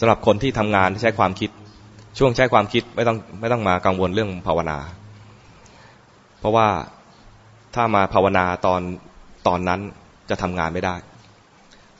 [0.00, 1.50] สำหรับคนที่ทำงานที่ใช้ความคิด
[2.18, 4.78] ช่วงใช้ความคิดไม่ต้องไม่ต้องมากังวลเรื่องภาวนา
[6.40, 6.66] เพราะว่า
[7.74, 8.80] ถ้ามาภาวนาตอน
[9.46, 9.80] ตอนนั้น
[10.30, 10.94] จะทำงานไม่ได้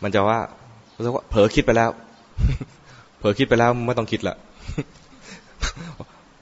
[0.03, 0.41] มันจะว่า
[1.31, 1.91] เผลอคิดไปแล้ว
[3.19, 4.37] เผลอคิดไปแล้วไม่ต้องคิดละ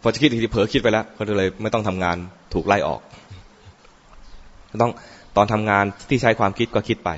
[0.02, 2.16] พอจะคิดอีกทีเผลอคิดไปแล้วก็เลยไม่ต้องทำงาน
[2.54, 3.00] ถูกไล่ออก
[4.82, 4.92] ต้อง
[5.36, 7.10] ตอนทำงานที่ใช้ความคิดก็คิดไป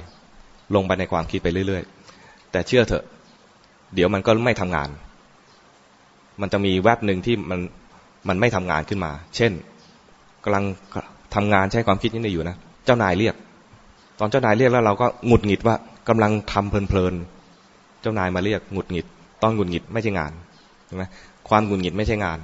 [0.74, 1.82] ลงไปในความคิดไปเรื่อย
[2.18, 3.04] ๆ แต่เชื่อเถอะ
[3.94, 4.88] เดี๋ยวมันก็ไม่ทำงาน
[6.40, 7.60] มันจะมีแวบหนึ่งที่มัน
[8.28, 9.52] มันไม่ทำงานขึ้นมา เช่น
[10.44, 10.64] กำลัง
[11.34, 13.34] ทำงานใช้ความคิดนี่อยู่นะ เจ้านายเรียก
[14.20, 15.76] ตอนเจ้านายเรียกแล้วเราก็หงุดหงิดว่า
[16.08, 19.06] กำลังทำเพลินๆ เจ้านายมาเรียกหงุดหงิด
[19.42, 20.32] ตอนหงุดหงิดไม่ใช่งาน
[20.86, 21.04] ใช่ไหม
[21.48, 22.38] ความหงุดหงิดไม่ใช่งาน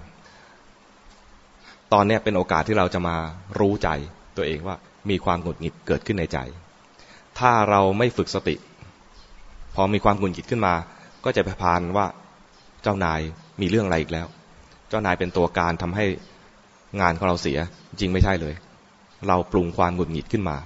[1.93, 3.17] ตอนนี้เป็นโอกาสที่เราจะมา
[3.59, 3.89] รู้ใจ
[4.37, 4.77] ตัวเองว่า
[5.11, 6.39] มีความหงุดหงิดเกิดขึ้นในใจ
[7.39, 8.57] ถ้าเราไม่ฝึกสติ
[9.75, 10.75] พอมีความหงุดหงิดขึ้นมา
[11.25, 12.07] ก็จะไปพานว่า
[12.83, 13.21] เจ้านาย
[13.61, 14.27] มีเรื่องอะไรอีกแล้ว
[14.89, 16.07] เจ้านายเป็นตัวการทำให้
[17.01, 17.59] งานของเราเสีย
[18.01, 18.55] จริงไม่ใช่เลย
[19.29, 20.57] เราปรุงความหงุดหงิดขึ้นมา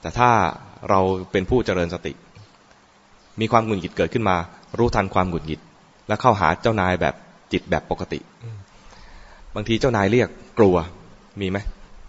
[0.00, 0.30] แต่ถ้า
[0.90, 1.00] เรา
[1.32, 2.12] เป็นผู้เจริญสติ
[3.40, 4.36] มีความหงุดหงิดเกิดขึ้นมา
[4.78, 5.60] รู้ทันความหงุดหงิด
[6.08, 7.14] แล้วเข้าหาเจ้านายแบบ
[7.52, 8.20] จิตแบบปกติ
[9.54, 10.76] บางทีเจ้านายเรียกกลัว
[11.40, 11.58] มีไหม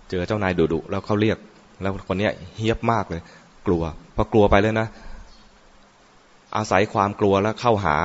[0.10, 1.38] เจอเจ้านายดุดุแล้วเขาเรียก
[1.82, 3.22] แล้วคนนี้เฮี้ยบมากเลย
[3.68, 3.84] กลัว
[4.16, 4.88] พอกลัวไปเลยนะ
[6.58, 7.96] อาศัยความกลัวแล้วเข้าหา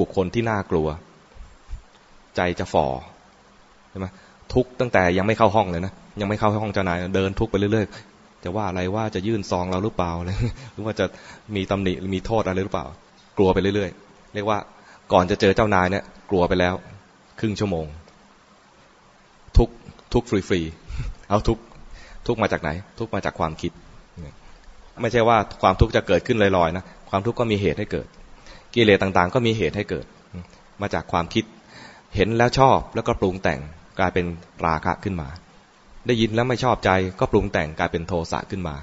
[0.00, 0.88] บุคคลที่น่ากลัว
[2.36, 2.86] ใจจะฝ่อ
[3.90, 4.06] ใช่ไหม
[4.54, 10.36] ทุกตั้งแต่ยังไม่เข้าห้องเลยนะยังไม่เข้าห้องเจ้านายเดินทุกไปเรื่อยๆ จะว่าอะไรว่าจะยื่นซองเราหรือเปล่าเลย
[10.72, 11.04] หรือว่าจะ
[11.56, 12.86] มีตำหนิมีโทษอะไรหรือเปล่า
[13.38, 14.58] กลัวไปเรื่อยๆ เรียกว่า
[15.12, 16.74] ก่อนจะเจอเจ้านายเนี่ยกลัวไปแล้ว
[17.40, 17.86] ครึ่งชั่วโมง
[19.56, 19.68] ทุก
[20.14, 21.58] ทุกฟรีๆเอาทุก
[22.26, 23.72] ทุกมาจากไหน ทุกมาจากความคิด
[25.02, 26.84] ไม่ใช่ว่าความทุกข์จะเกิดขึ้นลอยๆนะ
[27.14, 28.06] ความทุกข์ก็มีเหตุให้เกิด
[28.74, 30.06] กิเลสต่างๆ ก็มีเหตุให้เกิด
[30.80, 31.44] มาจากความคิด
[32.14, 33.60] เห็นแล้วชอบแล้วก็ปรุงแต่ง
[33.98, 34.26] กลายเป็น
[34.66, 35.28] ราคะขึ้นมา
[36.06, 38.74] ได้ยินแล้วไม่ชอบใจก็ปรุงแต่งกลายเป็นโทสะขึ้นมา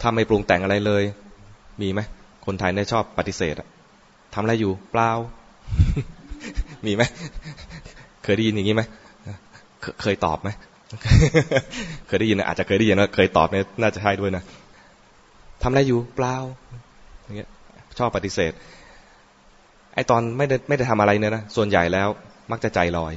[0.00, 1.02] ถ้าไม่ปรุงแต่งอะไรเลย
[1.82, 2.00] มีไหม
[2.46, 3.54] คนไทยได้ชอบปฏิเสธ
[4.34, 5.10] ทำอะไรอยู่เปล่า
[6.86, 7.02] มีไหม
[8.24, 8.82] เคยได้ยินอย่างนี้ไหม
[10.02, 10.48] เคยตอบไหม
[12.06, 14.42] เคยได้ยินอาจจะเคยได้ยินว่าเคยตอบเนี่ยน่าจะใช่ด้วยนะ
[15.62, 16.36] ทำอะไรอยู่เปล่า
[17.24, 17.50] อย่างเงี้ย
[17.98, 18.52] ชอบปฏิเสธ
[19.94, 22.08] ไอตอนไม่ได้ไม่ได้ทำอะไรเนี่ยนะส่วนใหญ่แล้ว
[22.50, 23.12] มักจะใจลอย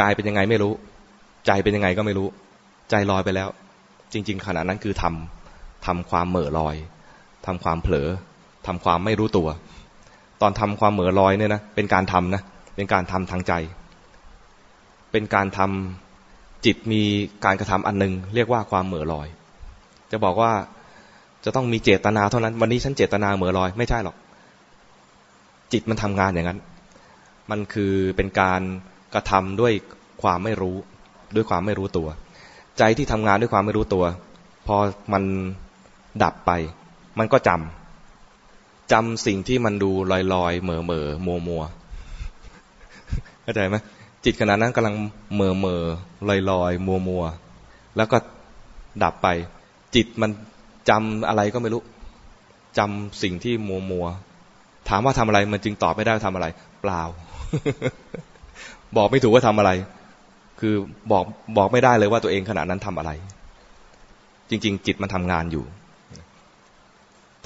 [0.00, 0.72] กายเป็นยังไงไม่รู้
[1.46, 2.28] ใจเป็นยังไงก็ไม่รู้
[2.90, 3.48] ใจลอยไปแล้ว
[4.12, 6.76] จริง ๆ ขณะนั้นคือทำทำความเหม่อลอย
[7.46, 8.08] ทำความเผลอ
[8.66, 9.48] ทำความไม่รู้ตัว
[10.42, 12.42] ตอนทำความเหม่อลอยเนี่ยนะเป็นการทำนะ
[12.76, 13.52] เป็นการทำทางใจ
[15.12, 17.02] เป็นการทำจิตมี
[17.44, 19.28] การกระทำอันหนึ่งเรียกว่าความเหม่อลอย
[20.10, 20.52] จะบอกว่า
[21.44, 24.16] จะต้องมีเจตนาเท่านั้น วันนี้ฉันเจตนาเหม่อลอย ไม่ใช่หรอก
[25.72, 26.60] จิตมันทำงานอย่างนั้น
[27.50, 28.60] มันคือเป็นการ
[29.14, 29.72] กระทำด้วย
[30.22, 30.76] ความไม่รู้
[31.34, 32.08] ด้วยความไม่รู้ตัว
[32.78, 34.04] ใจที่ทำงานด้วยความไม่รู้ตัว
[34.66, 34.76] พอ
[35.12, 35.22] มัน
[36.22, 36.50] ดับไป
[37.18, 41.62] มันก็จำจำสิ่งที่มันดูลอยลอยเหม่อเหม่อมัวมัว
[43.42, 43.76] เข้าใจไหม
[44.24, 44.94] จิตขณะนั้นกำลัง
[45.34, 45.82] เหม่อเมื่อ
[46.28, 47.24] ลอยลอยมัวมัว
[47.96, 48.18] แล้วก็
[49.02, 49.28] ดับไป
[49.94, 50.30] จิตมัน
[50.90, 51.82] จำอะไรก็ไม่รู้
[52.78, 54.06] จำสิ่งที่มัวมัว
[54.88, 56.46] ถามว่าทำอะไรมันจึงตอบไม่ได้ว่าทำอะไร
[56.82, 57.02] เปล่า
[58.96, 59.70] บอกไม่ถูกว่าทำอะไร
[60.60, 60.74] คือ
[61.12, 61.24] บอก
[61.56, 63.10] บอกไม่ได้เลยว่าตัวเองขณะนั้นทำอะไร
[64.50, 65.64] จริง ๆ จิตมันทำงานอยู่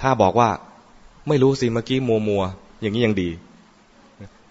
[0.01, 0.49] ถ้าบอกว่า
[1.29, 2.43] ไม่รู้สิเมื่อกี้มัวมัว
[2.81, 3.29] อย่างนี้ยังดี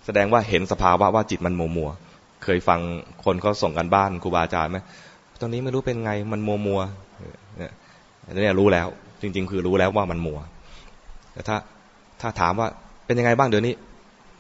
[0.06, 1.90] แสดงว่าเห็นสภาวะว่าจิตมันมัวมัว
[2.44, 2.80] เคยฟัง
[3.24, 4.78] คนเขาส่งกันบ้านครูบาอาจารย์ไหม
[5.42, 6.82] ตอนนี้ไม่รู้เป็นไงมันมัวมัว
[8.32, 8.88] อันนี้รู้แล้ว
[9.22, 10.40] จริง ๆ คือรู้แล้วว่ามันมัว
[11.34, 11.58] แต่ถ้า
[12.22, 12.68] ถ้าถามว่า
[13.06, 13.74] เป็นยังไงบ้างเดี๋ยวนี้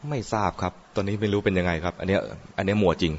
[0.09, 2.17] ไม่ทราบครับ ตอนนี้ไม่รู้เป็นยังไงครับ อันนี้
[2.57, 3.13] อันนี้มัวจริง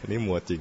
[0.00, 0.60] อันนี้มัวจริง